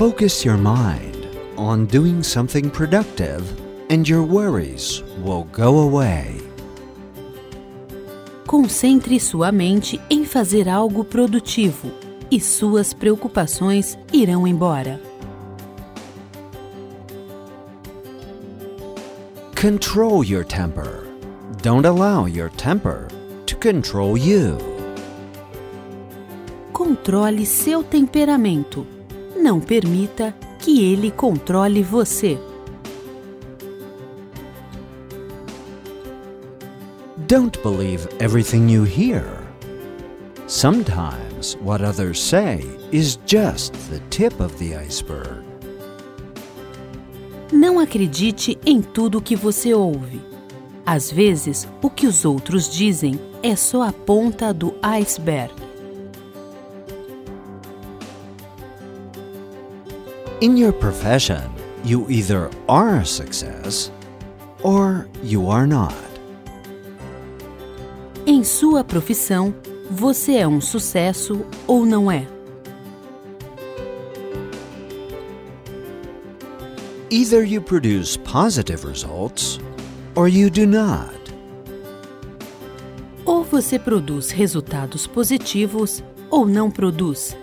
[0.00, 3.42] Focus your mind on doing something productive
[3.90, 6.40] and your worries will go away.
[8.46, 11.92] Concentre sua mente em fazer algo produtivo
[12.30, 14.98] e suas preocupações irão embora.
[19.54, 21.06] Control your temper.
[21.60, 23.06] Don't allow your temper
[23.44, 24.56] to control you.
[26.72, 28.99] Controle seu temperamento.
[29.40, 32.38] Não permita que ele controle você.
[37.26, 39.24] Don't believe everything you hear.
[40.46, 45.42] Sometimes what others say is just the tip of the iceberg.
[47.50, 50.20] Não acredite em tudo o que você ouve.
[50.84, 55.59] Às vezes, o que os outros dizem é só a ponta do iceberg.
[60.40, 61.52] In your profession,
[61.84, 63.90] you either are a success
[64.62, 65.94] or you are not.
[68.26, 69.54] Em sua profissão,
[69.90, 72.26] você é um sucesso ou não é.
[77.10, 79.60] Either you produce positive results
[80.14, 81.20] or you do not.
[83.26, 87.36] Ou você produz resultados positivos ou não produz.